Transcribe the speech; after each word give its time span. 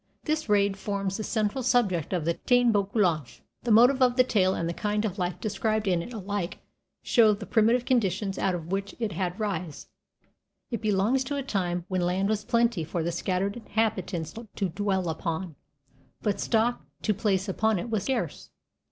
This 0.23 0.49
raid 0.49 0.77
forms 0.77 1.17
the 1.17 1.23
central 1.23 1.61
subject 1.61 2.11
of 2.11 2.25
the 2.25 2.33
Táin 2.33 2.71
Bó 2.71 2.89
Cúalnge. 2.91 3.41
The 3.61 3.69
motif 3.71 4.01
of 4.01 4.15
the 4.15 4.23
tale 4.23 4.55
and 4.55 4.67
the 4.67 4.73
kind 4.73 5.05
of 5.05 5.19
life 5.19 5.39
described 5.39 5.87
in 5.87 6.01
it 6.01 6.11
alike 6.11 6.57
show 7.03 7.33
the 7.35 7.45
primitive 7.45 7.85
conditions 7.85 8.39
out 8.39 8.55
of 8.55 8.71
which 8.71 8.95
it 8.97 9.11
had 9.11 9.33
its 9.33 9.39
rise. 9.39 9.87
It 10.71 10.81
belongs 10.81 11.23
to 11.25 11.35
a 11.35 11.43
time 11.43 11.85
when 11.87 12.01
land 12.01 12.29
was 12.29 12.43
plenty 12.43 12.83
for 12.83 13.03
the 13.03 13.11
scattered 13.11 13.55
inhabitants 13.57 14.33
to 14.55 14.69
dwell 14.69 15.07
upon, 15.07 15.55
but 16.23 16.39
stock 16.39 16.81
to 17.03 17.13
place 17.13 17.47
upon 17.47 17.77
it 17.77 17.91
was 17.91 18.05
scarce. 18.05 18.49